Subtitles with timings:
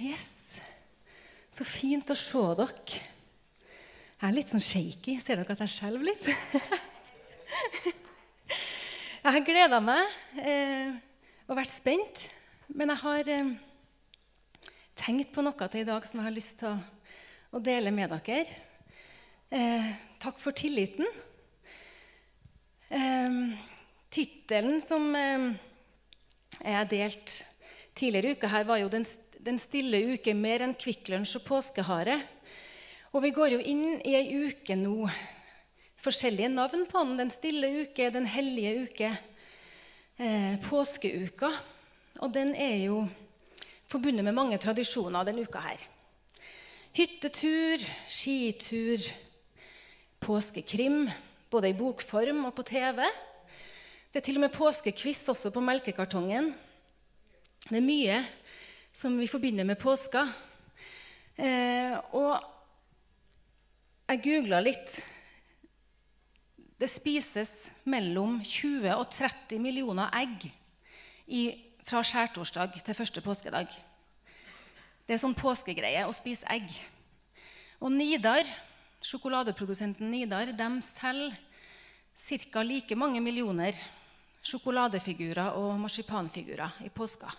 [0.00, 0.56] Yes.
[1.52, 3.00] Så fint å se dere.
[4.22, 5.18] Jeg er litt sånn shaky.
[5.20, 6.28] Ser dere at jeg skjelver litt?
[9.22, 10.94] jeg har gleda meg eh,
[11.48, 12.22] og vært spent.
[12.72, 13.52] Men jeg har eh,
[15.02, 16.76] tenkt på noe til i dag som jeg har lyst til å,
[17.58, 18.46] å dele med dere.
[19.52, 21.10] Eh, takk for tilliten.
[22.88, 23.42] Eh,
[24.12, 25.50] Tittelen som eh,
[26.62, 27.36] jeg delt
[27.96, 29.04] tidligere uke her, var jo den,
[29.42, 32.20] den stille uke mer enn Kvikk Lunsj og påskehare'.
[33.12, 35.10] Og vi går jo inn i ei uke nå.
[36.02, 37.16] Forskjellige navn på den.
[37.18, 39.18] Den stille uke, Den hellige uke,
[40.18, 41.50] eh, påskeuka.
[42.20, 43.08] Og den er jo
[43.88, 45.78] forbundet med mange tradisjoner denne uka her.
[46.94, 47.78] Hyttetur,
[48.08, 48.98] skitur,
[50.20, 51.10] påskekrim,
[51.50, 53.02] både i bokform og på TV.
[54.12, 56.54] Det er til og med påskekviss også på melkekartongen.
[57.68, 58.24] Det er mye
[59.02, 60.28] som vi forbinder med påska.
[61.34, 62.38] Eh, og
[64.06, 64.92] jeg googla litt.
[66.78, 67.50] Det spises
[67.82, 70.46] mellom 20 og 30 millioner egg
[71.26, 71.42] i,
[71.82, 73.74] fra skjærtorsdag til første påskedag.
[75.02, 76.70] Det er sånn påskegreie å spise egg.
[77.82, 78.46] Og Nidar,
[79.02, 81.34] sjokoladeprodusenten Nidar de selger
[82.52, 82.62] ca.
[82.62, 83.74] like mange millioner
[84.46, 87.32] sjokoladefigurer og marsipanfigurer i påska.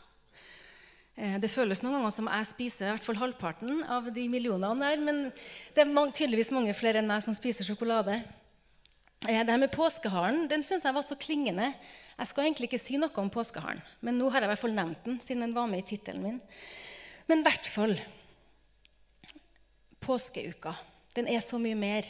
[1.14, 4.88] Eh, det føles noen ganger som jeg spiser i hvert fall halvparten av de millionene
[4.88, 5.20] der, men
[5.76, 8.18] det er tydeligvis mange flere enn meg som spiser sjokolade.
[9.28, 11.70] Eh, det her med påskeharen den syns jeg var så klingende.
[12.18, 14.76] Jeg skal egentlig ikke si noe om påskeharen, men nå har jeg i hvert fall
[14.76, 16.42] nevnt den, siden den var med i tittelen min.
[17.30, 17.94] Men i hvert fall
[20.04, 20.74] påskeuka.
[21.16, 22.10] Den er så mye mer.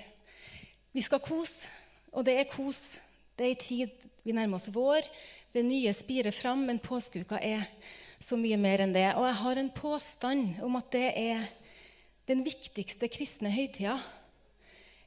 [0.95, 1.67] Vi skal kose,
[2.11, 2.97] og det er kos.
[3.37, 5.05] Det er i tid vi nærmer oss vår.
[5.53, 7.67] Det nye spirer fram, men påskeuka er
[8.23, 9.09] så mye mer enn det.
[9.17, 11.47] Og jeg har en påstand om at det er
[12.29, 13.97] den viktigste kristne høytida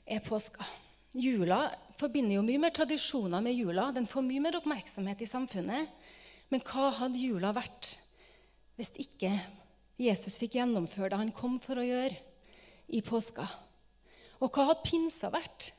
[0.07, 0.67] er påska.
[1.17, 1.63] Jula
[1.97, 3.89] forbinder jo mye mer tradisjoner med jula.
[3.97, 5.89] Den får mye mer oppmerksomhet i samfunnet.
[6.53, 7.95] Men hva hadde jula vært
[8.77, 9.33] hvis ikke
[9.97, 12.19] Jesus fikk gjennomføre det han kom for å gjøre
[12.93, 13.49] i påska?
[14.45, 15.71] Og hva hadde pinsa vært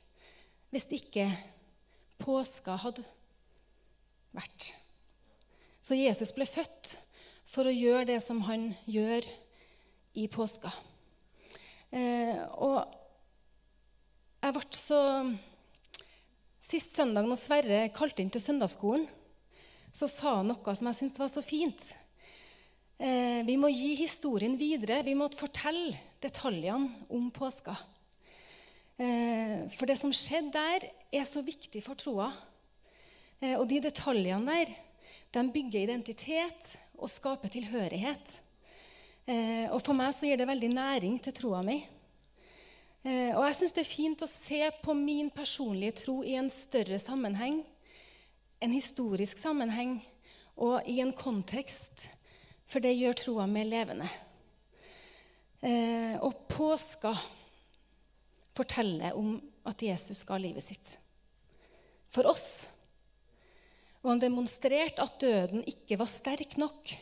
[0.74, 1.30] hvis ikke
[2.20, 3.06] påska hadde
[4.34, 4.72] vært?
[5.86, 6.98] Så Jesus ble født
[7.48, 9.28] for å gjøre det som han gjør
[10.18, 10.72] i påska.
[11.96, 12.84] Eh, og
[14.44, 15.04] jeg ble så
[16.68, 19.06] Sist søndag når Sverre kalte inn til søndagsskolen,
[19.96, 21.84] så sa han noe som jeg syntes var så fint.
[23.00, 25.00] Eh, vi må gi historien videre.
[25.06, 27.78] Vi må fortelle detaljene om påska.
[28.98, 32.28] Eh, for det som skjedde der, er så viktig for troa.
[33.40, 34.76] Eh, og de detaljene der
[35.38, 38.34] de bygger identitet og skaper tilhørighet.
[39.28, 41.78] Eh, og For meg så gir det veldig næring til troa mi.
[43.06, 46.50] Eh, og jeg syns det er fint å se på min personlige tro i en
[46.52, 47.62] større sammenheng,
[48.64, 50.00] en historisk sammenheng
[50.58, 52.08] og i en kontekst,
[52.66, 54.10] for det gjør troa mer levende.
[56.22, 57.14] og påska
[58.56, 60.98] forteller om at Jesus ga livet sitt.
[62.14, 62.68] For oss
[64.08, 66.94] og han demonstrerte at døden ikke var sterk nok.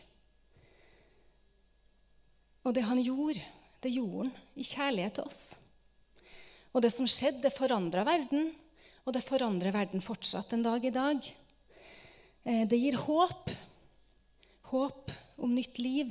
[2.66, 3.44] Og det han gjorde,
[3.86, 5.44] det gjorde han i kjærlighet til oss.
[6.74, 8.50] Og det som skjedde, det forandra verden,
[9.06, 11.22] og det forandrer verden fortsatt en dag i dag.
[12.42, 13.54] Eh, det gir håp.
[14.74, 16.10] Håp om nytt liv.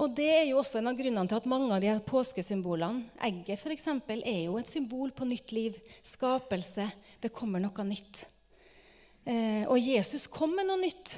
[0.00, 3.60] Og Det er jo også en av grunnene til at mange av de påskesymbolene, egget
[3.60, 3.86] f.eks.,
[4.16, 6.88] er jo et symbol på nytt liv, skapelse.
[7.20, 8.24] Det kommer noe nytt.
[9.24, 11.16] Eh, og Jesus kom med noe nytt.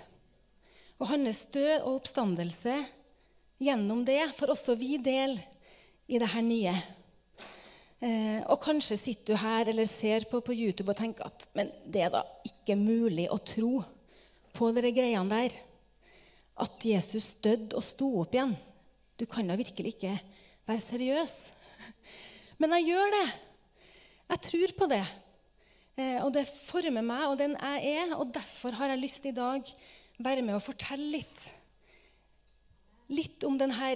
[1.03, 2.77] Og hans død og oppstandelse
[3.63, 5.35] gjennom det får også vi del
[6.07, 6.75] i det her nye.
[7.97, 11.73] Eh, og kanskje sitter du her eller ser på på YouTube og tenker at men
[11.89, 13.81] det er da ikke mulig å tro
[14.57, 15.57] på de greiene der.
[16.57, 18.55] At Jesus døde og sto opp igjen.
[19.17, 20.15] Du kan da virkelig ikke
[20.69, 21.35] være seriøs.
[22.61, 23.27] Men jeg gjør det.
[24.31, 25.05] Jeg tror på det.
[25.97, 29.33] Eh, og det former meg og den jeg er, og derfor har jeg lyst til
[29.33, 29.71] i dag
[30.21, 31.41] være med og fortelle litt.
[33.17, 33.95] Litt om denne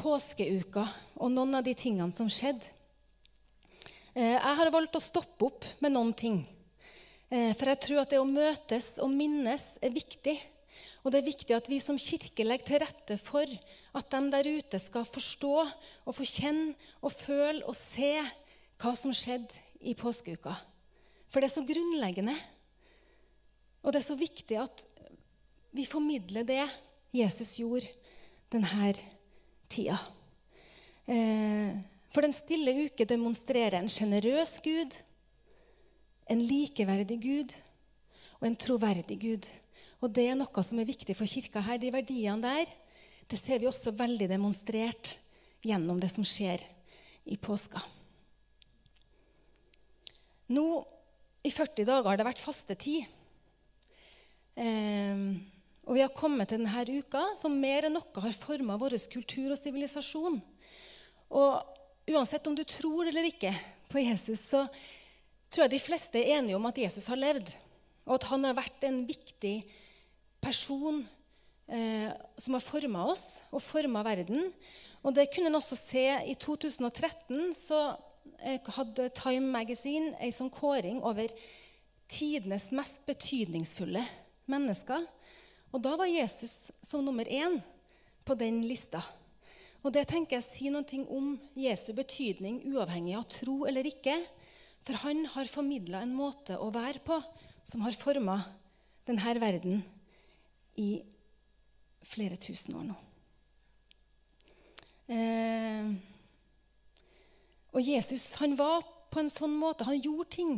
[0.00, 0.84] påskeuka
[1.20, 2.68] og noen av de tingene som skjedde.
[4.12, 6.42] Eh, jeg har valgt å stoppe opp med noen ting.
[7.30, 10.36] Eh, for jeg tror at det å møtes og minnes er viktig.
[11.00, 13.48] Og det er viktig at vi som kirke legger til rette for
[13.96, 18.18] at de der ute skal forstå og få kjenne og føle og se
[18.80, 20.58] hva som skjedde i påskeuka.
[21.30, 22.34] For det er så grunnleggende.
[23.84, 24.84] Og det er så viktig at
[25.72, 26.64] vi formidler det
[27.14, 27.88] Jesus gjorde
[28.50, 28.92] denne
[29.70, 29.98] tida.
[31.06, 31.78] Eh,
[32.10, 34.98] for Den stille uke demonstrerer en sjenerøs Gud,
[36.30, 37.54] en likeverdig Gud
[38.40, 39.46] og en troverdig Gud.
[40.02, 41.78] Og Det er noe som er viktig for kirka her.
[41.78, 42.70] De verdiene der
[43.30, 45.14] det ser vi også veldig demonstrert
[45.62, 46.64] gjennom det som skjer
[47.30, 47.78] i påska.
[50.50, 50.64] Nå
[51.40, 53.08] i 40 dager har det vært fastetid.
[54.60, 55.22] Eh,
[55.88, 59.54] og vi har kommet til denne uka som mer enn noe har forma vår kultur
[59.54, 60.40] og sivilisasjon.
[61.30, 63.54] Og uansett om du tror eller ikke
[63.90, 64.66] på Jesus, så
[65.50, 67.50] tror jeg de fleste er enige om at Jesus har levd,
[68.06, 69.56] og at han har vært en viktig
[70.42, 71.02] person
[71.70, 74.50] eh, som har forma oss og forma verden.
[75.02, 77.50] Og det kunne en også se i 2013.
[77.56, 77.80] så
[78.76, 81.32] hadde Time Magazine en sånn kåring over
[82.10, 84.02] tidenes mest betydningsfulle
[84.50, 85.06] mennesker.
[85.70, 87.60] Og da var Jesus som nummer én
[88.26, 89.02] på den lista.
[89.80, 94.18] Og det tenker jeg sier noe om Jesu betydning uavhengig av tro eller ikke.
[94.84, 97.20] For han har formidla en måte å være på
[97.64, 98.40] som har forma
[99.08, 99.82] denne verden
[100.80, 101.02] i
[102.06, 102.98] flere tusen år nå.
[105.10, 105.90] Eh,
[107.70, 110.54] og Jesus han var på en sånn måte Han gjorde ting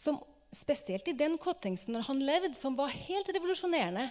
[0.00, 0.18] som
[0.54, 4.08] spesielt i den Kottingsen når han levde, som var helt revolusjonerende.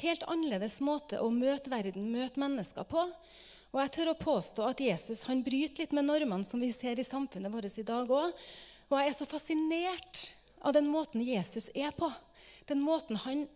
[0.00, 3.06] Helt annerledes måte å møte verden, møte mennesker på.
[3.70, 6.98] Og jeg tør å påstå at Jesus han bryter litt med normene som vi ser
[6.98, 8.34] i samfunnet vårt i dag òg.
[8.90, 10.22] Og jeg er så fascinert
[10.60, 12.10] av den måten Jesus er på.
[12.70, 13.46] Den måten han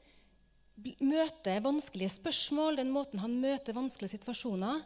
[1.02, 4.82] møter vanskelige spørsmål, den måten han møter vanskelige situasjoner.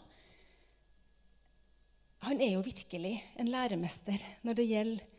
[2.26, 5.14] Han er jo virkelig en læremester når det gjelder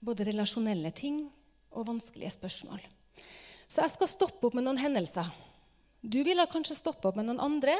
[0.00, 1.22] både relasjonelle ting
[1.76, 2.80] og vanskelige spørsmål.
[3.70, 5.28] Så jeg skal stoppe opp med noen hendelser.
[6.00, 7.76] Du ville kanskje stoppe opp med noen andre.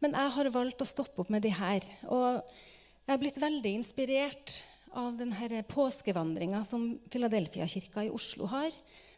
[0.00, 1.84] Men jeg har valgt å stoppe opp med de her.
[2.08, 4.56] Og jeg er blitt veldig inspirert
[4.96, 8.72] av denne påskevandringa som Filadelfia-kirka i Oslo har,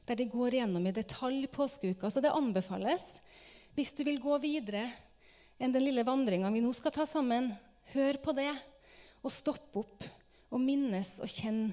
[0.09, 2.11] der de går gjennom i detalj påskeuka.
[2.11, 3.21] Så det anbefales,
[3.77, 4.89] hvis du vil gå videre
[5.63, 7.53] enn den lille vandringa vi nå skal ta sammen,
[7.95, 8.51] hør på det,
[9.23, 10.07] og stopp opp
[10.53, 11.71] og minnes og kjenn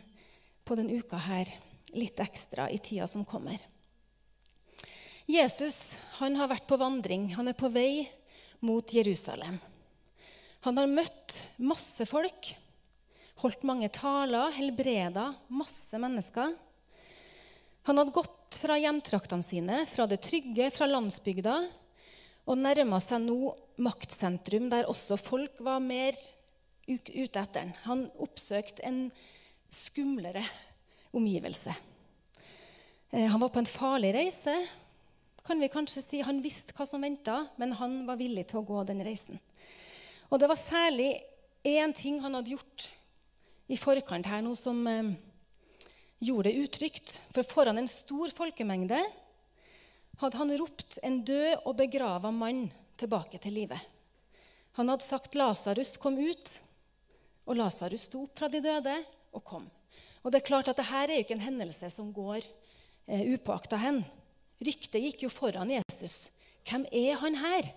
[0.67, 1.49] på denne uka her
[1.95, 3.61] litt ekstra i tida som kommer.
[5.29, 7.29] Jesus han har vært på vandring.
[7.37, 8.07] Han er på vei
[8.65, 9.59] mot Jerusalem.
[10.65, 12.51] Han har møtt masse folk,
[13.39, 16.55] holdt mange taler, helbreda masse mennesker.
[17.87, 21.55] Han hadde gått fra hjemtraktene sine, fra det trygge, fra landsbygda,
[22.49, 23.53] og nærma seg nå
[23.85, 26.17] maktsentrum, der også folk var mer
[26.89, 27.73] ute etter ham.
[27.85, 29.03] Han oppsøkte en
[29.69, 30.41] skumlere
[31.13, 31.75] omgivelse.
[33.13, 34.55] Eh, han var på en farlig reise
[35.49, 36.21] kan vi kanskje si.
[36.21, 39.39] Han visste hva som venta, men han var villig til å gå den reisen.
[40.29, 41.15] Og det var særlig
[41.65, 42.85] én ting han hadde gjort
[43.69, 45.15] i forkant her, noe som eh,
[46.21, 47.15] gjorde det utrygt.
[47.33, 49.01] For foran en stor folkemengde
[50.19, 52.67] hadde han ropt en død og begrava mann
[52.99, 53.79] tilbake til livet.
[54.77, 56.59] Han hadde sagt 'Lasarus, kom ut',
[57.47, 58.95] og Lasarus sto opp fra de døde
[59.33, 59.69] og kom.
[60.23, 62.43] Og det er klart at Dette er jo ikke en hendelse som går
[63.07, 64.03] eh, upåakta hen.
[64.59, 66.29] Ryktet gikk jo foran Jesus.
[66.67, 67.71] Hvem er han her?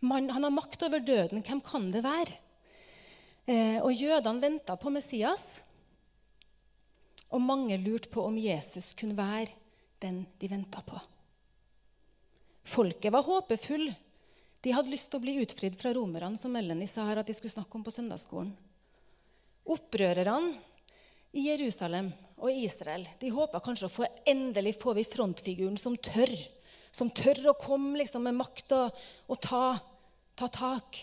[0.00, 1.42] Man, han har makt over døden.
[1.42, 2.36] Hvem kan det være?
[3.48, 5.62] Eh, og jødene venta på Messias.
[7.32, 9.56] Og mange lurte på om Jesus kunne være
[10.00, 11.00] den de venta på.
[12.68, 13.88] Folket var håpefull.
[14.60, 17.36] De hadde lyst til å bli utfridd fra romerne, som Melanie sa her at de
[17.36, 18.50] skulle snakke om på søndagsskolen.
[19.68, 20.56] Opprørerne
[21.36, 26.32] i Jerusalem og Israel de håpa kanskje å få endelig få vi frontfiguren som tør.
[26.92, 29.62] Som tør å komme liksom, med makt og, og ta,
[30.36, 31.00] ta, tak.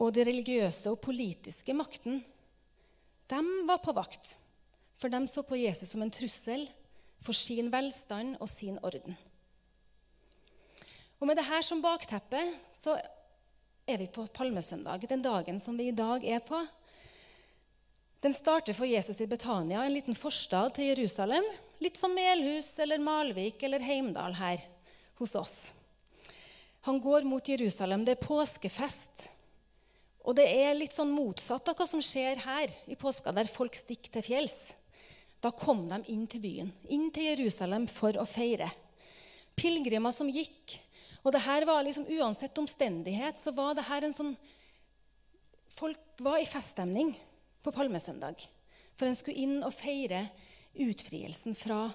[0.00, 2.20] Og den religiøse og politiske makten,
[3.30, 4.34] de var på vakt.
[5.00, 6.66] For de så på Jesus som en trussel
[7.24, 9.16] for sin velstand og sin orden.
[11.20, 12.40] Og Med dette som bakteppe
[12.72, 12.94] så
[13.84, 16.60] er vi på palmesøndag, den dagen som vi i dag er på.
[18.24, 21.44] Den starter for Jesus i Betania, en liten forstad til Jerusalem.
[21.80, 24.64] Litt som Melhus eller Malvik eller Heimdal her
[25.20, 25.54] hos oss.
[26.88, 28.04] Han går mot Jerusalem.
[28.04, 29.28] Det er påskefest.
[30.24, 33.76] Og det er litt sånn motsatt av hva som skjer her i påska, der folk
[33.76, 34.58] stikker til fjells.
[35.40, 38.68] Da kom de inn til byen, inn til Jerusalem for å feire.
[39.56, 40.76] Pilegrimer som gikk.
[41.22, 44.34] Og det her var liksom, Uansett omstendighet så var det her en sånn
[45.70, 47.12] Folk var i feststemning
[47.64, 48.42] på palmesøndag.
[48.98, 50.26] For en skulle inn og feire
[50.74, 51.86] utfrielsen fra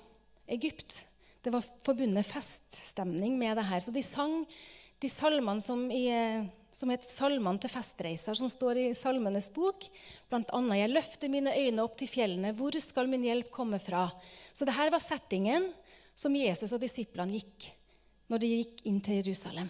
[0.49, 1.03] Egypt.
[1.43, 3.83] Det var forbundet feststemning med det her.
[3.83, 4.45] Så de sang
[5.03, 6.07] de salmene som, i,
[6.73, 9.85] som heter Salmene til festreiser, som står i Salmenes bok.
[10.31, 14.09] Blant annet 'Jeg løfter mine øyne opp til fjellene, hvor skal min hjelp komme fra?'
[14.53, 15.73] Så det her var settingen
[16.15, 17.73] som Jesus og disiplene gikk
[18.31, 19.69] når de gikk inn til Jerusalem.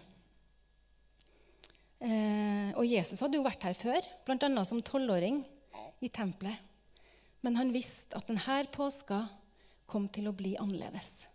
[2.05, 4.63] Eh, og Jesus hadde jo vært her før, bl.a.
[4.67, 5.41] som tolvåring
[6.03, 6.59] i tempelet.
[7.45, 9.21] Men han visste at denne påska
[9.89, 11.25] kom til å bli annerledes.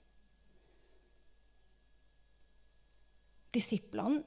[3.55, 4.23] Disiplene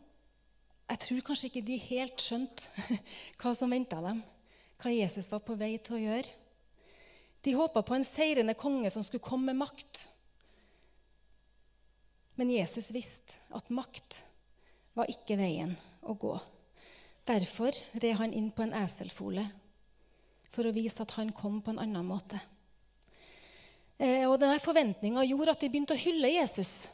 [0.93, 2.88] jeg tror kanskje ikke de helt skjønte
[3.41, 4.19] hva som venta dem,
[4.77, 6.33] hva Jesus var på vei til å gjøre.
[7.43, 10.03] De håpa på en seirende konge som skulle komme med makt.
[12.35, 14.23] Men Jesus visste at makt
[14.97, 16.33] var ikke veien å gå.
[17.27, 19.45] Derfor red han inn på en eselfole
[20.53, 22.39] for å vise at han kom på en annen måte.
[23.97, 26.89] Eh, og denne Forventninga gjorde at de begynte å hylle Jesus.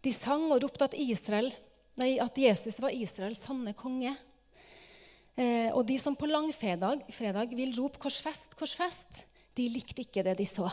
[0.00, 1.50] De sang og ropte at, Israel,
[2.00, 4.14] nei, at Jesus var Israels sanne konge.
[5.36, 10.38] Eh, og de som på langfredag fredag vil rope 'korsfest, korsfest', de likte ikke det
[10.38, 10.70] de så.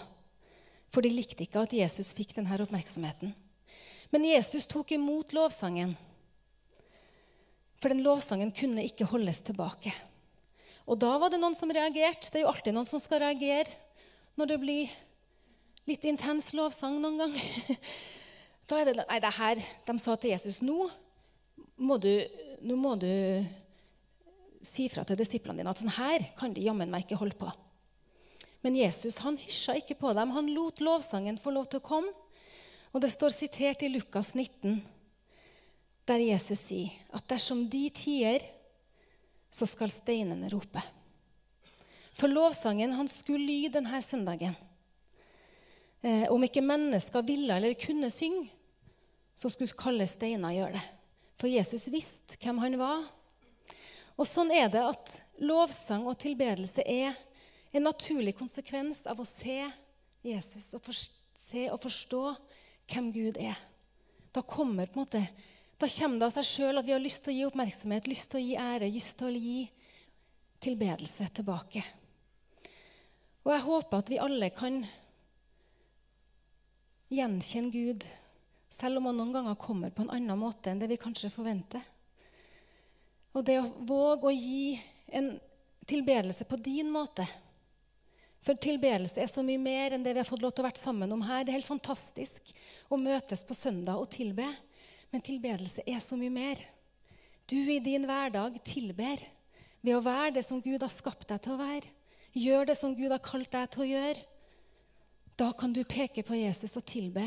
[0.94, 3.36] For de likte ikke at Jesus fikk denne oppmerksomheten.
[4.14, 5.96] Men Jesus tok imot lovsangen.
[7.82, 9.94] For den lovsangen kunne ikke holdes tilbake.
[10.88, 12.32] Og da var det noen som reagerte.
[12.32, 13.70] Det er jo alltid noen som skal reagere
[14.38, 14.94] når det blir
[15.88, 17.36] litt intens lovsang noen gang.
[18.68, 20.90] Da er det Nei, det her De sa til Jesus nå
[21.80, 22.10] må du,
[22.68, 23.08] nå må du
[24.66, 27.48] si fra til disiplene dine at sånn her kan de jammen meg ikke holde på.
[28.66, 30.34] Men Jesus han hysja ikke på dem.
[30.34, 32.12] Han lot lovsangen få lov til å komme.
[32.98, 34.80] Og det står sitert i Lukas 19
[36.10, 38.42] der Jesus sier at dersom de tier,
[39.54, 40.82] så skal steinene rope.
[42.18, 44.56] For lovsangen han skulle lyde denne søndagen.
[46.02, 48.48] Eh, om ikke mennesker ville eller kunne synge,
[49.38, 50.86] så skulle kalde steiner gjøre det.
[51.38, 53.06] For Jesus visste hvem han var.
[54.18, 57.14] Og sånn er det at lovsang og tilbedelse er
[57.78, 59.60] en naturlig konsekvens av å se
[60.26, 62.26] Jesus og for, se og forstå
[62.88, 63.60] hvem Gud er.
[64.34, 65.24] Da kommer måte
[65.78, 68.32] da kommer det av seg sjøl at vi har lyst til å gi oppmerksomhet, lyst
[68.32, 69.60] til å gi ære, lyst til å gi
[70.66, 71.84] tilbedelse tilbake.
[73.46, 74.80] Og jeg håper at vi alle kan
[77.14, 78.08] gjenkjenne Gud,
[78.74, 81.84] selv om han noen ganger kommer på en annen måte enn det vi kanskje forventer.
[83.38, 84.80] Og det å våge å gi
[85.14, 85.36] en
[85.88, 87.28] tilbedelse på din måte
[88.46, 90.80] For tilbedelse er så mye mer enn det vi har fått lov til å være
[90.80, 91.44] sammen om her.
[91.44, 92.54] Det er helt fantastisk
[92.90, 94.48] å møtes på søndag og tilbe.
[95.12, 96.62] Men tilbedelse er så mye mer.
[97.48, 99.24] Du i din hverdag tilber
[99.82, 101.92] ved å være det som Gud har skapt deg til å være.
[102.38, 104.26] Gjør det som Gud har kalt deg til å gjøre.
[105.38, 107.26] Da kan du peke på Jesus og tilbe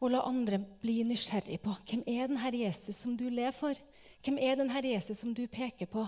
[0.00, 3.80] og la andre bli nysgjerrig på hvem er den Herre Jesus som du lever for.
[4.24, 6.06] Hvem er den Herre Jesus som du peker på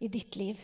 [0.00, 0.60] i ditt liv?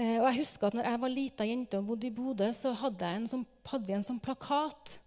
[0.00, 2.72] Eh, og jeg husker at når jeg var lita jente og bodde i Bodø, så
[2.80, 4.98] hadde, sånn, hadde vi en sånn plakat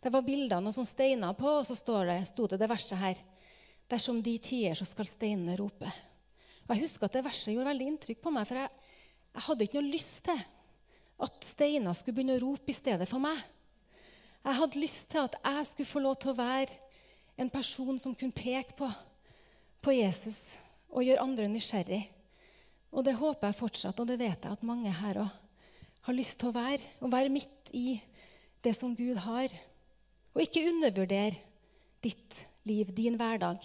[0.00, 1.76] det var bilder av noen steiner på, og så
[2.08, 3.18] det, sto det det verset her.
[3.90, 5.90] Dersom de tier, så skal steinene rope.
[6.64, 8.70] Og Jeg husker at det verset gjorde veldig inntrykk på meg, for jeg,
[9.34, 10.40] jeg hadde ikke noe lyst til
[11.20, 13.42] at steiner skulle begynne å rope i stedet for meg.
[14.40, 16.78] Jeg hadde lyst til at jeg skulle få lov til å være
[17.40, 18.88] en person som kunne peke på,
[19.84, 20.56] på Jesus
[20.88, 22.06] og gjøre andre nysgjerrig.
[22.90, 25.30] Og det håper jeg fortsatt, og det vet jeg at mange her òg
[26.06, 26.82] har lyst til å være.
[27.04, 28.00] Å være midt i
[28.64, 29.52] det som Gud har.
[30.34, 31.36] Og ikke undervurdere
[32.02, 33.62] ditt liv, din hverdag.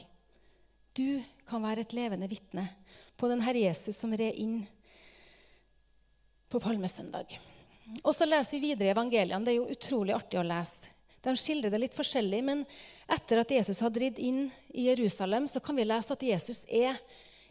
[0.96, 2.68] Du kan være et levende vitne
[3.20, 4.62] på den Herre Jesus som red inn
[6.52, 7.38] på palmesøndag.
[8.02, 9.44] Og så leser vi videre i evangeliene.
[9.46, 10.92] Det er jo utrolig artig å lese.
[11.26, 12.60] De skildrer det litt forskjellig, men
[13.10, 14.44] etter at Jesus hadde ridd inn
[14.78, 17.00] i Jerusalem, så kan vi lese at Jesus er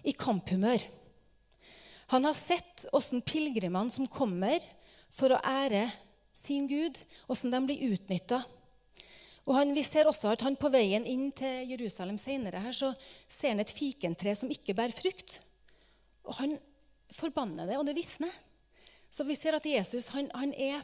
[0.06, 0.84] i kamphumør.
[2.14, 4.62] Han har sett åssen pilegrimene som kommer
[5.14, 5.88] for å ære
[6.35, 8.42] sin Gud, åssen de blir utnytta
[9.44, 12.92] og han, Vi ser også at han på veien inn til Jerusalem senere her, så
[13.28, 15.38] ser han et fikentre som ikke bærer frukt.
[16.25, 16.56] Og han
[17.12, 18.33] forbanner det, og det visner.
[19.12, 20.80] Så vi ser at Jesus han, han, er,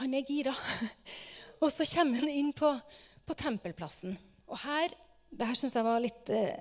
[0.00, 0.52] han er, gira.
[1.62, 2.74] og så kommer han inn på,
[3.26, 4.18] på tempelplassen.
[4.50, 4.98] Og her
[5.32, 6.58] det her syns jeg var litt eh,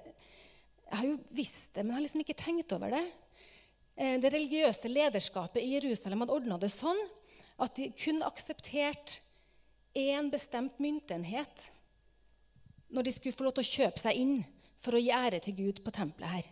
[0.86, 3.01] Jeg har jo visst det, men jeg har liksom ikke tenkt over det.
[4.01, 6.98] Eh, det religiøse lederskapet i Jerusalem hadde ordna det sånn
[7.62, 9.20] at de kun aksepterte
[9.93, 11.67] én bestemt myntenhet
[12.89, 14.39] når de skulle få lov til å kjøpe seg inn
[14.81, 16.50] for å gi ære til Gud på tempelet her.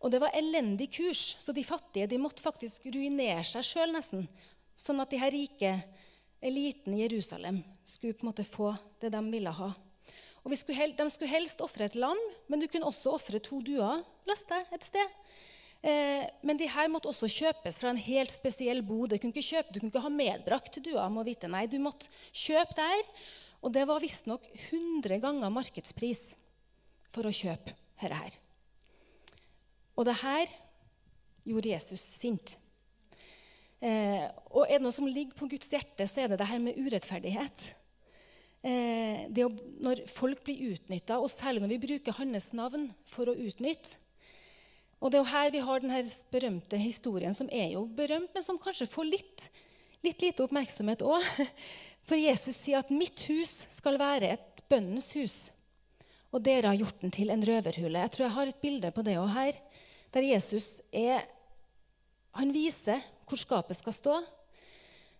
[0.00, 4.28] Og det var elendig kurs, så de fattige de måtte faktisk ruinere seg sjøl nesten.
[4.78, 5.74] Sånn at de her rike
[6.40, 8.70] eliten i Jerusalem skulle på en måte få
[9.02, 9.72] det de ville ha.
[10.40, 12.16] Og skulle, De skulle helst ofre et lam,
[12.48, 15.18] men du kunne også ofre to duer, leste jeg et sted.
[15.80, 19.12] Eh, men de her måtte også kjøpes fra en helt spesiell bod.
[19.12, 21.08] Du kunne ikke, kjøpe, du kunne ikke ha medbrakt duer.
[21.08, 21.48] må vite.
[21.48, 23.04] Nei, du måtte kjøpe der.
[23.60, 26.34] Og det var visstnok 100 ganger markedspris
[27.12, 28.36] for å kjøpe dette her.
[29.96, 30.52] Og det her
[31.48, 32.56] gjorde Jesus sint.
[33.80, 36.60] Eh, og er det noe som ligger på Guds hjerte, så er det det her
[36.60, 37.66] med urettferdighet.
[38.60, 39.48] Eh, å,
[39.80, 43.96] når folk blir utnytta, og særlig når vi bruker hans navn for å utnytte.
[45.00, 46.00] Og det er jo her vi har denne
[46.32, 49.46] berømte historien, som er jo berømt, men som kanskje får litt,
[50.04, 51.24] litt lite oppmerksomhet òg.
[52.08, 55.52] For Jesus sier at 'mitt hus skal være et bønnens hus',
[56.30, 57.98] og dere har gjort den til en røverhule.
[57.98, 59.54] Jeg tror jeg har et bilde på det òg her,
[60.14, 61.26] der Jesus er
[62.34, 64.16] Han viser hvor skapet skal stå.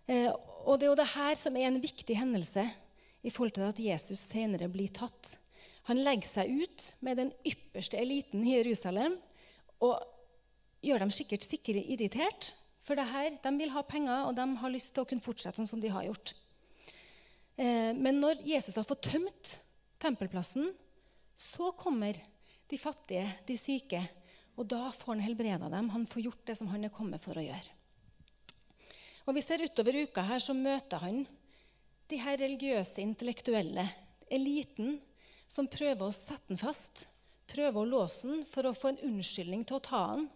[0.06, 0.30] Eh,
[0.62, 2.62] og det er jo det her som er en viktig hendelse
[3.26, 5.34] i forhold til at Jesus senere blir tatt.
[5.90, 9.18] Han legger seg ut med den ypperste eliten i Jerusalem
[9.80, 12.52] og gjør dem sikkert sikkert irritert.
[12.84, 15.60] For det her, de vil ha penger, og de har lyst til å kunne fortsette
[15.60, 16.32] sånn som de har gjort.
[17.60, 19.56] Eh, men når Jesus har fått tømt
[20.00, 20.70] tempelplassen,
[21.36, 22.16] så kommer
[22.70, 24.00] de fattige, de syke,
[24.56, 25.90] og da får han helbreda dem.
[25.92, 27.76] Han får gjort det som han er kommet for å gjøre.
[29.28, 31.22] Og vi ser Utover uka her så møter han
[32.10, 33.84] de her religiøse, intellektuelle,
[34.32, 34.98] eliten,
[35.50, 37.04] som prøver å sette ham fast,
[37.50, 40.26] prøver å låse den for å få en unnskyldning til å ta den.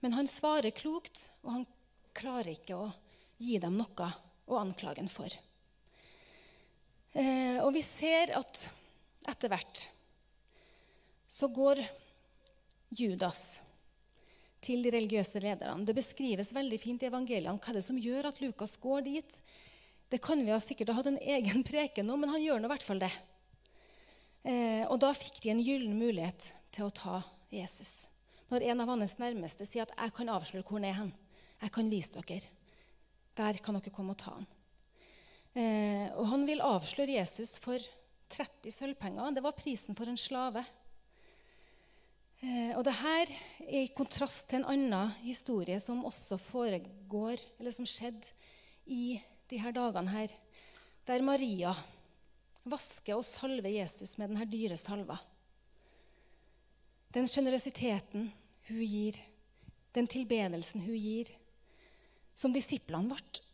[0.00, 1.68] Men han svarer klokt, og han
[2.16, 2.90] klarer ikke å
[3.40, 4.10] gi dem noe
[4.50, 5.32] å anklage den for.
[7.12, 8.66] Eh, og vi ser at
[9.30, 9.86] etter hvert
[11.30, 11.82] så går
[12.94, 13.60] Judas
[14.60, 15.86] til de religiøse lederne.
[15.86, 19.36] Det beskrives veldig fint i evangeliene hva det er som gjør at Lukas går dit.
[20.10, 22.68] Det kan vi ha sikkert ha hatt en egen preken om, men han gjør nå
[22.68, 23.12] i hvert fall det.
[24.44, 27.18] Eh, og da fikk de en gyllen mulighet til å ta
[27.52, 28.08] Jesus.
[28.50, 31.14] Når en av hans nærmeste sier at 'jeg kan avsløre hvor han er hen',
[31.60, 32.48] 'jeg kan vise dere',
[33.36, 34.46] der kan dere komme og ta han.
[35.54, 37.78] Eh, og han vil avsløre Jesus for
[38.30, 39.34] 30 sølvpenger.
[39.34, 40.64] Det var prisen for en slave.
[42.42, 43.26] Eh, og det her
[43.66, 48.30] er i kontrast til en annen historie som også foregår, eller som skjedde
[48.86, 50.28] i de her dagene her,
[51.06, 51.74] der Maria
[52.68, 55.16] vasker og salve Jesus med denne dyre salva.
[57.14, 58.28] Den sjenerøsiteten
[58.68, 59.16] hun gir,
[59.96, 61.32] den tilbedelsen hun gir,
[62.34, 63.46] som disiplene ble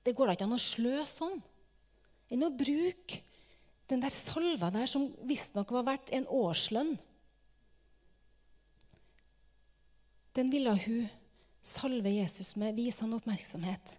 [0.00, 1.42] Det går da ikke an å slø sånn.
[2.32, 3.18] Enn å bruke
[3.90, 6.94] den der salva der som visstnok var verdt en årslønn
[10.32, 11.08] den ville hun
[11.62, 13.96] salve Jesus med, vise han oppmerksomhet.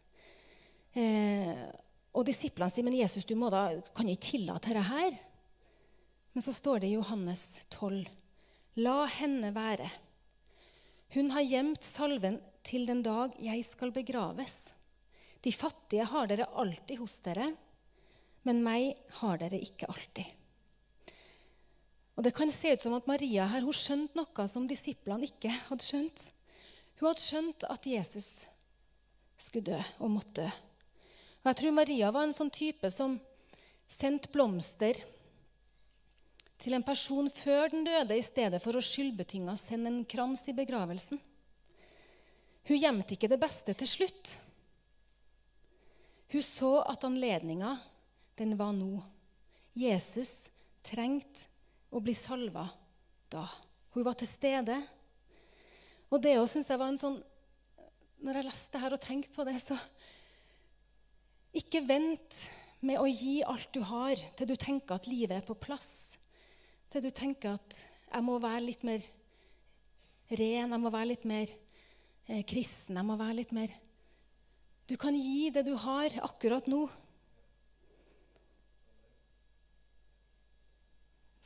[0.93, 1.65] Eh,
[2.11, 5.15] og Disiplene sier men Jesus, du må da, kan ikke tillate dette her.
[6.35, 8.05] Men så står det i Johannes 12.:
[8.83, 9.87] La henne være.
[11.15, 14.71] Hun har gjemt salven til den dag jeg skal begraves.
[15.43, 17.49] De fattige har dere alltid hos dere,
[18.47, 20.27] men meg har dere ikke alltid.
[22.15, 25.51] Og Det kan se ut som at Maria her, hun skjønte noe som disiplene ikke
[25.69, 26.27] hadde skjønt.
[26.99, 28.29] Hun hadde skjønt at Jesus
[29.39, 30.49] skulle dø og måtte dø.
[31.41, 33.17] Og Jeg tror Maria var en sånn type som
[33.89, 34.99] sendte blomster
[36.61, 40.53] til en person før den døde, i stedet for å skyldbetynga sende en krans i
[40.53, 41.17] begravelsen.
[42.69, 44.35] Hun gjemte ikke det beste til slutt.
[46.31, 47.73] Hun så at anledninga,
[48.37, 49.01] den var nå.
[49.73, 50.51] Jesus
[50.85, 51.49] trengte
[51.91, 52.67] å bli salva
[53.33, 53.47] da.
[53.95, 54.77] Hun var til stede.
[56.13, 57.19] Og det òg syns jeg var en sånn
[58.21, 59.73] Når jeg leste her og tenkte på det, så
[61.57, 62.37] Ikke vent
[62.81, 66.15] med å gi alt du har, til du tenker at livet er på plass.
[66.91, 67.77] Til du tenker at
[68.11, 69.03] jeg må være litt mer
[70.31, 73.71] ren, jeg må være litt mer eh, kristen, jeg må være litt mer
[74.89, 76.81] Du kan gi det du har, akkurat nå.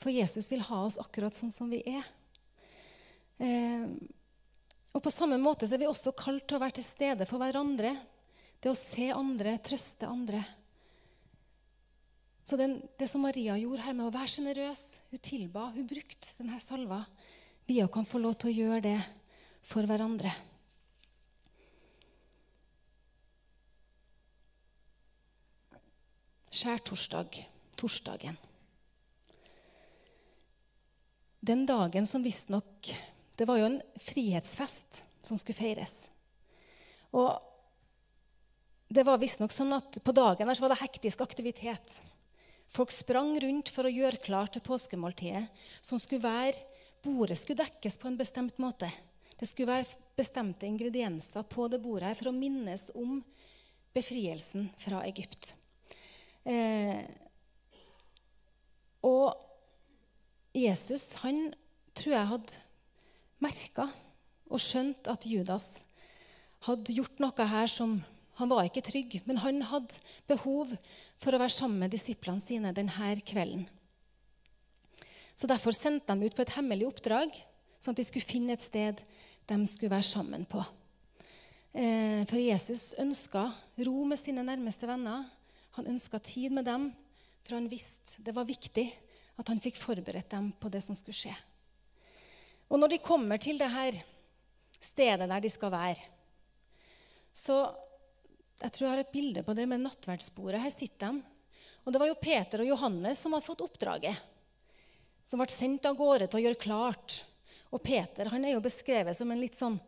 [0.01, 2.05] For Jesus vil ha oss akkurat sånn som vi er.
[3.41, 3.85] Eh,
[4.95, 7.93] og På samme måte er vi også kalt til å være til stede for hverandre.
[8.65, 10.39] Det å se andre, trøste andre.
[12.41, 16.31] Så den, Det som Maria gjorde her med å være sjenerøs, hun tilba, hun brukte
[16.39, 17.03] denne salva.
[17.69, 18.97] Vi òg kan få lov til å gjøre det
[19.61, 20.33] for hverandre.
[26.49, 27.45] Skjærtorsdag,
[27.77, 28.37] torsdagen.
[31.45, 32.95] Den dagen som visstnok
[33.37, 36.07] Det var jo en frihetsfest som skulle feires.
[37.11, 37.35] Og
[38.89, 41.97] det var visstnok sånn at på dagen her så var det hektisk aktivitet.
[42.69, 45.47] Folk sprang rundt for å gjøre klart til påskemåltidet,
[45.81, 46.73] som skulle være
[47.05, 48.87] Bordet skulle dekkes på en bestemt måte.
[49.37, 53.19] Det skulle være bestemte ingredienser på det bordet her for å minnes om
[53.93, 55.51] befrielsen fra Egypt.
[56.49, 57.05] Eh,
[59.05, 59.37] og
[60.57, 61.51] Jesus han
[61.93, 62.63] tror jeg hadde
[63.43, 63.85] merka
[64.49, 65.69] og skjønt at Judas
[66.65, 67.99] hadde gjort noe her som
[68.39, 70.73] Han var ikke trygg, men han hadde behov
[71.21, 73.67] for å være sammen med disiplene sine denne kvelden.
[75.35, 77.31] Så Derfor sendte de ut på et hemmelig oppdrag,
[77.79, 79.01] sånn at de skulle finne et sted
[79.45, 80.63] de skulle være sammen på.
[81.75, 83.49] Eh, for Jesus ønska
[83.85, 85.25] ro med sine nærmeste venner.
[85.77, 86.89] Han ønska tid med dem,
[87.43, 88.87] for han visste det var viktig
[89.35, 91.35] at han fikk forberedt dem på det som skulle skje.
[92.71, 93.99] Og når de kommer til det her
[94.79, 95.99] stedet der de skal være,
[97.35, 97.67] så
[98.61, 100.61] Jeg tror jeg har et bilde på det med nattverdsbordet.
[100.63, 101.23] Her sitter de.
[101.85, 104.17] Og det var jo Peter og Johannes som hadde fått oppdraget.
[105.25, 107.19] Som ble sendt av gårde til å gjøre klart.
[107.73, 109.79] Og Peter han er jo beskrevet som en litt sånn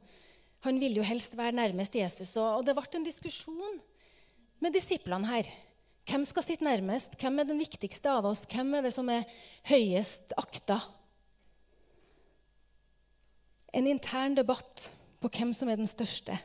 [0.65, 2.33] Han vil jo helst være nærmest Jesus.
[2.41, 3.77] Og det ble en diskusjon
[4.59, 5.49] med disiplene her.
[6.07, 7.13] Hvem skal sitte nærmest?
[7.21, 8.41] Hvem er den viktigste av oss?
[8.49, 9.27] Hvem er det som er
[9.69, 10.79] høyest akta?
[13.75, 14.87] En intern debatt
[15.21, 16.37] på hvem som er den største.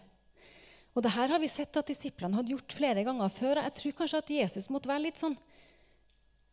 [0.93, 3.63] Og det her har vi sett at disiplene hadde gjort flere ganger før.
[3.65, 5.37] Jeg tror kanskje at Jesus måtte være litt sånn,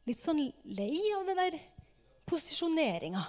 [0.08, 0.46] litt sånn
[0.78, 1.58] lei av det der
[2.30, 3.24] posisjoneringa.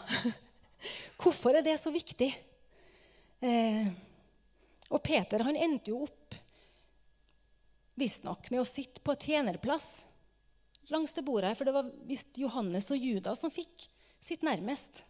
[1.21, 2.31] Hvorfor er det så viktig?
[3.43, 3.91] Eh,
[4.91, 6.37] og Peter han endte jo opp
[8.01, 9.91] visstnok med å sitte på tjenerplass
[10.91, 13.87] langs det bordet, for det var visst Johannes og Judas som fikk
[14.23, 15.05] sitt nærmest.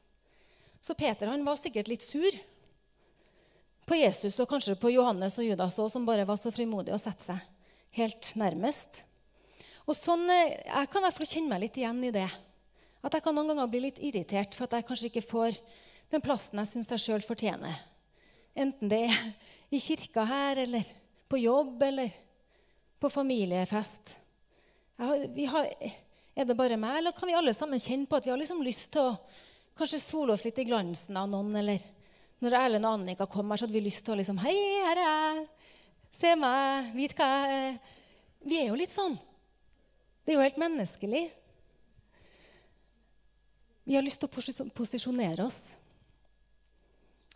[0.80, 2.30] Så Peter han var sikkert litt sur
[3.90, 7.02] på Jesus og kanskje på Johannes og Judas òg, som bare var så frimodige å
[7.02, 7.40] sette seg
[7.98, 9.02] helt nærmest.
[9.88, 12.30] Og sånn, eh, Jeg kan i hvert fall kjenne meg litt igjen i det.
[13.02, 15.58] At jeg kan noen ganger bli litt irritert for at jeg kanskje ikke får
[16.10, 17.74] den plassen jeg syns jeg sjøl fortjener.
[18.54, 19.18] Enten det er
[19.74, 20.84] i kirka her, eller
[21.28, 22.12] på jobb, eller
[23.00, 24.16] på familiefest.
[24.98, 25.66] Har,
[26.36, 28.62] er det bare meg, eller kan vi alle sammen kjenne på at vi har liksom
[28.62, 29.18] lyst til å
[29.74, 31.54] kanskje sole oss litt i glansen av noen?
[31.56, 31.80] Eller
[32.40, 35.10] når Erlend og Annika kommer, så hadde vi lyst til å liksom Hei, her er
[35.10, 35.42] jeg.
[36.16, 36.94] Se meg.
[36.96, 37.76] Vit hva jeg er.
[38.40, 39.18] Vi er jo litt sånn.
[40.24, 41.26] Det er jo helt menneskelig.
[43.84, 45.74] Vi har lyst til å posisjonere oss.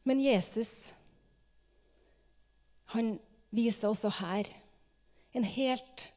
[0.05, 0.93] Men Jesus
[2.95, 3.17] han
[3.55, 4.49] viser også her
[5.35, 6.09] en helt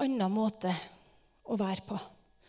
[0.00, 0.72] annen måte
[1.44, 1.98] å være på.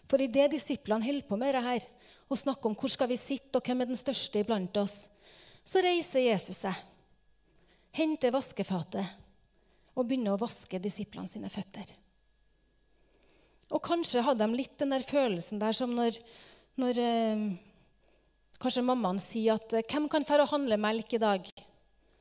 [0.09, 1.91] For idet disiplene holder på med dette
[2.25, 5.05] og snakker om hvor skal vi sitte, og hvem er den største iblant oss,
[5.65, 6.78] så reiser Jesus seg,
[7.97, 9.06] henter vaskefatet
[9.95, 11.88] og begynner å vaske disiplene sine føtter.
[13.73, 16.19] Og kanskje hadde de litt den der følelsen der som når,
[16.78, 17.45] når eh,
[18.62, 21.47] kanskje mammaen sier at 'Hvem kan dra og handle melk i dag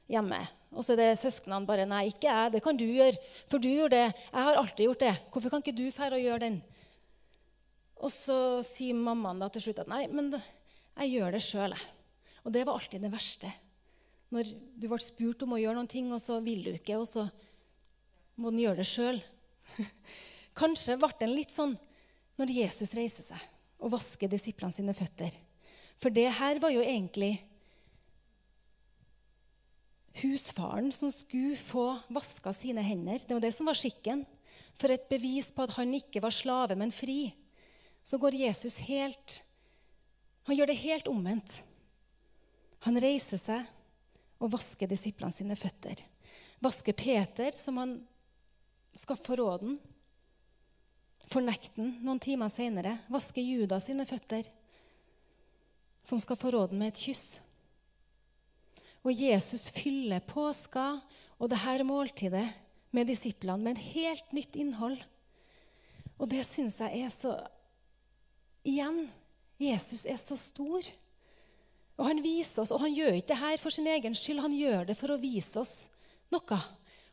[0.08, 2.52] hjemme?' Og så er det søsknene bare 'Nei, ikke jeg.
[2.52, 3.18] Det kan du gjøre.
[3.46, 4.14] For du gjorde det.
[4.32, 5.16] Jeg har alltid gjort det.
[5.30, 6.62] Hvorfor kan ikke du dra og gjøre den?'
[7.96, 10.32] Og så sier mammaen da til slutt at 'Nei, men
[10.96, 12.03] jeg gjør det sjøl', jeg.
[12.44, 13.50] Og det var alltid det verste.
[14.34, 17.08] Når du ble spurt om å gjøre noen ting, og så vil du ikke, og
[17.08, 17.26] så
[18.40, 19.20] må den gjøre det sjøl.
[20.60, 21.74] Kanskje ble den litt sånn
[22.40, 23.50] når Jesus reiser seg
[23.84, 25.34] og vasker disiplene sine føtter.
[26.00, 27.36] For det her var jo egentlig
[30.22, 33.22] husfaren som skulle få vaska sine hender.
[33.22, 34.24] Det var det som var skikken.
[34.78, 37.34] For et bevis på at han ikke var slave, men fri.
[38.04, 39.40] Så går Jesus helt
[40.44, 41.62] Han gjør det helt omvendt.
[42.84, 43.64] Han reiser seg
[44.42, 46.02] og vasker disiplene sine føtter.
[46.64, 47.96] Vasker Peter, som han
[48.96, 49.78] skal forråde den.
[51.32, 52.98] Fornekte noen timer senere.
[53.12, 54.46] Vasker Judas sine føtter,
[56.04, 57.38] som skal forråde den med et kyss.
[59.04, 60.98] Og Jesus fyller påska
[61.38, 62.46] og dette måltidet
[62.94, 65.00] med disiplene med et helt nytt innhold.
[66.20, 67.34] Og det syns jeg er så
[68.64, 69.02] Igjen
[69.60, 70.86] Jesus er så stor.
[71.94, 74.54] Og han viser oss, og han gjør ikke det her for sin egen skyld, han
[74.56, 75.74] gjør det for å vise oss
[76.34, 76.58] noe.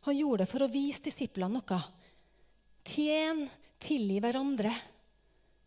[0.08, 1.78] Han gjorde det for å vise disiplene noe.
[2.82, 3.44] Tjen,
[3.82, 4.72] tilgi hverandre,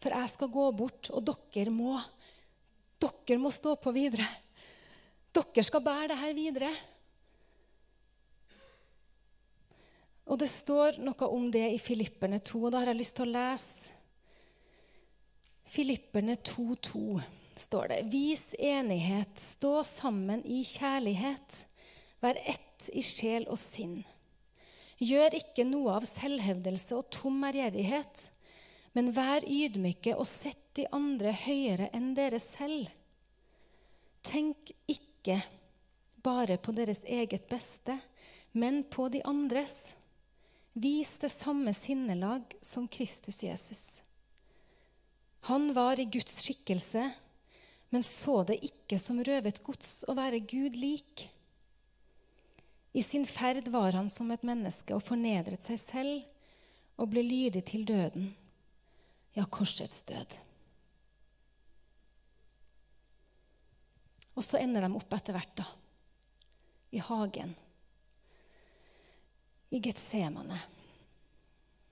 [0.04, 1.96] for jeg skal gå bort, og dere må.
[3.00, 4.28] Dere må stå på videre.
[5.36, 6.74] Dere skal bære det her videre.
[10.26, 13.28] Og det står noe om det i Filipperne 2, og da har jeg lyst til
[13.28, 13.96] å lese.
[15.66, 18.02] Filipperne 2,2 står det.
[18.12, 21.64] Vis enighet, stå sammen i kjærlighet.
[22.20, 24.04] Vær ett i sjel og sinn.
[24.98, 28.30] Gjør ikke noe av selvhevdelse og tom ærgjerrighet,
[28.96, 32.88] Men vær ydmyke og sett de andre høyere enn dere selv.
[34.24, 35.42] Tenk ikke
[36.24, 37.98] bare på deres eget beste,
[38.56, 39.94] men på de andres.
[40.74, 43.84] Vis det samme sinnelag som Kristus Jesus.
[45.52, 47.10] Han var i Guds skikkelse,
[47.96, 51.22] men så det ikke som røvet gods å være Gud lik.
[52.92, 56.26] I sin ferd var han som et menneske og fornedret seg selv
[57.00, 58.34] og ble lydig til døden,
[59.32, 60.36] ja, korsets død.
[64.36, 65.68] Og så ender de opp etter hvert, da.
[66.92, 67.54] I hagen.
[69.72, 70.60] I Getsemane.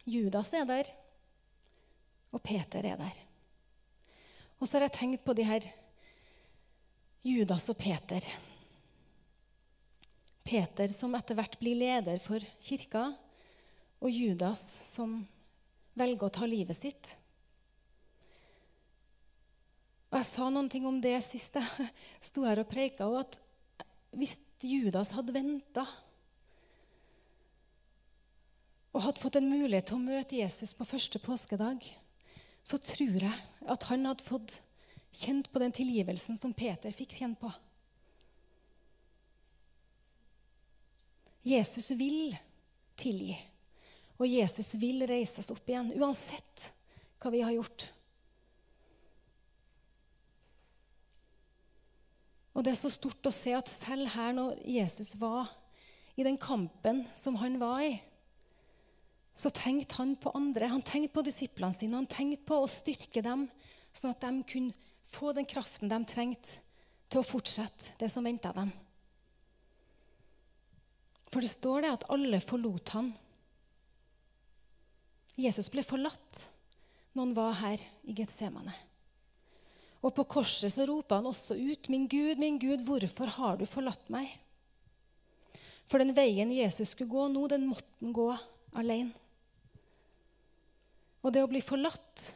[0.03, 0.91] Judas er der,
[2.35, 3.23] og Peter er der.
[4.59, 5.69] Og så har jeg tenkt på de her
[7.23, 8.25] Judas og Peter.
[10.43, 13.05] Peter som etter hvert blir leder for kirka,
[14.03, 15.21] og Judas som
[15.95, 17.13] velger å ta livet sitt.
[20.11, 21.87] Og Jeg sa noen ting om det sist jeg
[22.27, 23.39] sto her og preika, og at
[24.13, 25.87] hvis Judas hadde venta
[28.93, 31.87] og hadde fått en mulighet til å møte Jesus på første påskedag,
[32.63, 33.39] så tror jeg
[33.73, 34.59] at han hadde fått
[35.13, 37.51] kjent på den tilgivelsen som Peter fikk kjenne på.
[41.43, 42.31] Jesus vil
[42.99, 43.35] tilgi,
[44.15, 46.69] og Jesus vil reise oss opp igjen, uansett
[47.19, 47.89] hva vi har gjort.
[52.53, 55.49] Og det er så stort å se at selv her når Jesus var
[56.15, 57.93] i den kampen som han var i,
[59.35, 60.69] så tenkte han på andre.
[60.69, 61.97] Han tenkte på disiplene sine.
[61.97, 63.47] Han tenkte på å styrke dem,
[63.93, 66.59] sånn at de kunne få den kraften de trengte
[67.09, 68.71] til å fortsette det som venta dem.
[71.33, 73.11] For det står det at alle forlot han.
[75.39, 76.47] Jesus ble forlatt
[77.13, 78.73] han var her i Getsemane.
[80.03, 83.65] Og på korset så roper han også ut, 'Min Gud, min Gud, hvorfor har du
[83.65, 84.39] forlatt meg?'
[85.87, 88.37] For den veien Jesus skulle gå nå, den måtte han gå
[88.75, 89.13] alene.
[91.23, 92.33] Og det å bli forlatt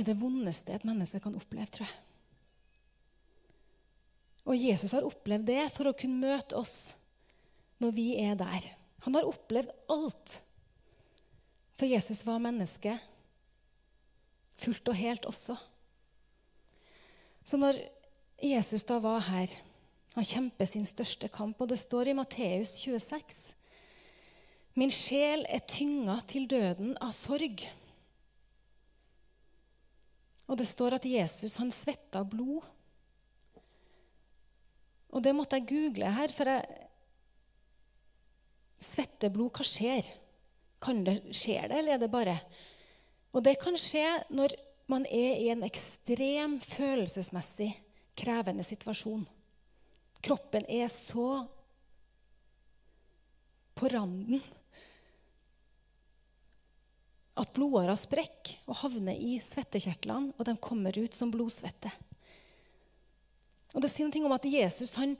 [0.00, 1.98] er det vondeste et menneske kan oppleve, tror jeg.
[4.50, 6.94] Og Jesus har opplevd det for å kunne møte oss
[7.80, 8.66] når vi er der.
[9.04, 10.40] Han har opplevd alt.
[11.78, 12.96] For Jesus var menneske
[14.60, 15.56] fullt og helt også.
[17.44, 17.78] Så når
[18.42, 19.52] Jesus da var her,
[20.16, 23.54] han kjemper sin største kamp, og det står i Matteus 26
[24.78, 27.64] Min sjel er tynga til døden av sorg.
[30.50, 32.66] Og det står at Jesus han svetta blod.
[35.10, 36.86] Og det måtte jeg google her, for jeg
[38.80, 40.06] Svetteblod, hva skjer?
[40.80, 42.38] Kan det, skjer det, eller er det bare
[43.30, 44.56] og det kan skje når
[44.90, 47.70] man er i en ekstrem følelsesmessig
[48.18, 49.22] krevende situasjon.
[50.20, 51.28] Kroppen er så
[53.78, 54.42] på randen
[57.40, 61.92] at blodåra sprekker og havner i svettekjertlene, og de kommer ut som blodsvette.
[63.74, 65.14] Og Det sier noe om at Jesus han,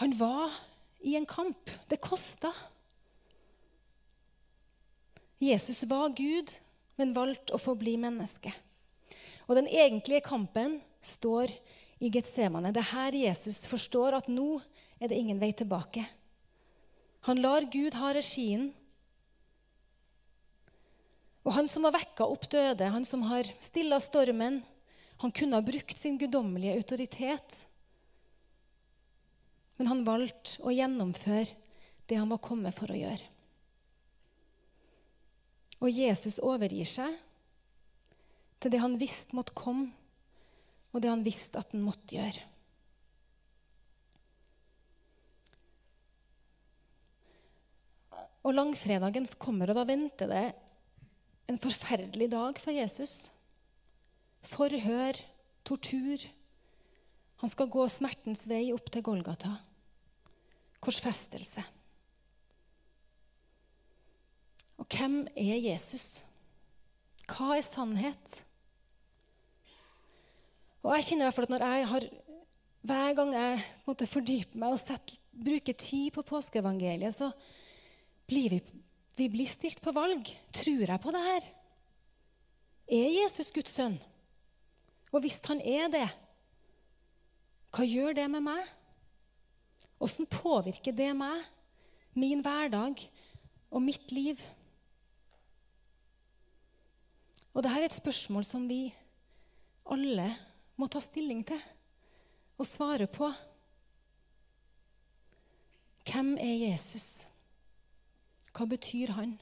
[0.00, 0.54] han var
[1.02, 1.70] i en kamp.
[1.90, 2.52] Det kosta.
[5.42, 6.52] Jesus var Gud,
[7.00, 8.52] men valgte å forbli menneske.
[9.48, 11.50] Og den egentlige kampen står
[12.02, 12.70] i Getsemane.
[12.74, 14.60] Det er her Jesus forstår at nå
[15.02, 16.04] er det ingen vei tilbake.
[17.26, 18.70] Han lar Gud ha regien.
[21.42, 24.60] Og han som har vekka opp døde, han som har stilla stormen,
[25.22, 27.58] han kunne ha brukt sin guddommelige autoritet.
[29.78, 31.50] Men han valgte å gjennomføre
[32.10, 33.26] det han var kommet for å gjøre.
[35.82, 37.18] Og Jesus overgir seg
[38.62, 39.90] til det han visste måtte komme,
[40.94, 42.44] og det han visste at han måtte gjøre.
[48.42, 50.46] Og langfredagen kommer, og da venter det
[51.52, 53.28] en forferdelig dag for Jesus.
[54.48, 55.18] Forhør,
[55.68, 56.24] tortur.
[57.42, 59.52] Han skal gå smertens vei opp til Golgata.
[60.82, 61.64] Korsfestelse.
[64.80, 66.22] Og hvem er Jesus?
[67.28, 68.38] Hva er sannhet?
[70.82, 72.10] Og jeg kjenner i hvert fall at når jeg har,
[72.82, 77.28] Hver gang jeg måtte fordype meg og sette, bruke tid på påskeevangeliet, så
[78.26, 78.58] blir vi,
[79.16, 80.28] vi blir stilt på valg.
[80.54, 81.48] Tror jeg på det her?
[82.92, 83.98] Er Jesus Guds sønn?
[85.12, 86.08] Og hvis han er det,
[87.72, 88.72] hva gjør det med meg?
[90.02, 91.44] Åssen påvirker det meg,
[92.18, 92.98] min hverdag,
[93.72, 94.40] og mitt liv?
[97.52, 98.86] Og dette er et spørsmål som vi
[99.92, 100.28] alle
[100.80, 101.60] må ta stilling til
[102.60, 103.28] og svare på.
[106.08, 107.24] Hvem er Jesus?
[108.62, 109.32] Hva betyr han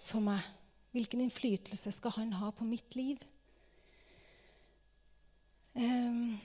[0.00, 0.40] for meg?
[0.96, 3.20] Hvilken innflytelse skal han ha på mitt liv?
[5.76, 6.38] Um,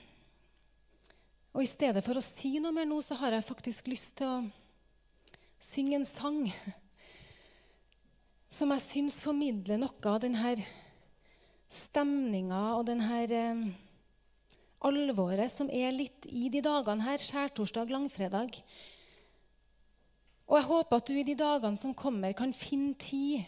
[1.56, 4.28] og I stedet for å si noe mer nå, så har jeg faktisk lyst til
[4.28, 4.44] å
[5.56, 6.42] synge en sang
[8.52, 10.58] som jeg syns formidler noe av denne
[11.72, 13.22] stemninga og denne
[13.56, 13.68] um,
[14.84, 18.60] alvoret som er litt i de dagene her, skjærtorsdag, langfredag.
[20.48, 23.44] Og jeg håper at du i de dagene som kommer, kan finne tid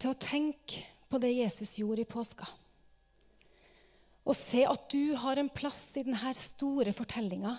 [0.00, 2.48] til å tenke på det Jesus gjorde i påska
[4.30, 7.54] og se at du har en plass i denne store fortellinga.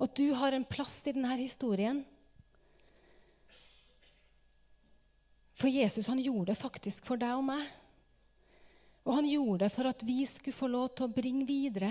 [0.00, 2.02] At du har en plass i denne historien.
[5.58, 7.64] For Jesus han gjorde det faktisk for deg og meg.
[9.04, 11.90] Og han gjorde det for at vi skulle få lov til å bringe videre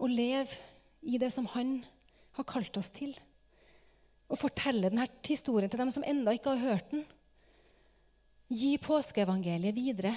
[0.00, 0.54] og leve
[1.02, 1.80] i det som han
[2.38, 3.12] har kalt oss til.
[4.30, 7.02] Og fortelle denne historien til dem som ennå ikke har hørt den.
[8.50, 10.14] Gi påskeevangeliet videre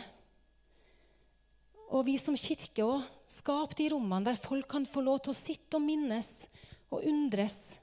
[1.94, 5.38] og vi som kirke òg, skap de rommene der folk kan få lov til å
[5.38, 6.48] sitte og minnes
[6.90, 7.78] og undres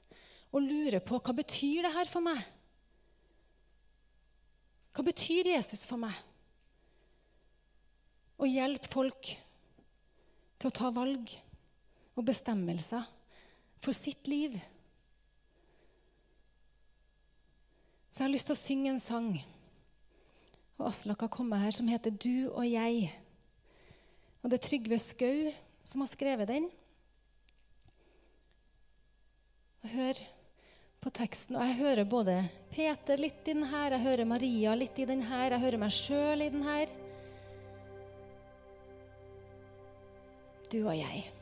[0.51, 2.41] og lure på hva betyr det her for meg?
[4.91, 6.11] Hva betyr Jesus for meg?
[8.41, 9.31] Og hjelpe folk
[10.59, 11.31] til å ta valg
[12.17, 13.07] og bestemmelser
[13.79, 14.57] for sitt liv.
[18.11, 19.31] Så jeg har lyst til å synge en sang.
[20.75, 23.11] Og Aslak har kommet her, som heter 'Du og jeg'.
[24.43, 26.69] Og det er Trygve Skau som har skrevet den.
[29.83, 30.13] Og Hør
[31.01, 31.55] på teksten.
[31.55, 32.37] Og jeg hører både
[32.69, 35.91] Peter litt i den her, jeg hører Maria litt i den her, jeg hører meg
[35.91, 36.93] sjøl i den her.
[40.71, 41.40] Du og jeg.